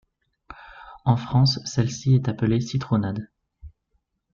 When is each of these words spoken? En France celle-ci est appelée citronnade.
En 1.05 1.15
France 1.15 1.59
celle-ci 1.63 2.15
est 2.15 2.27
appelée 2.27 2.59
citronnade. 2.59 3.29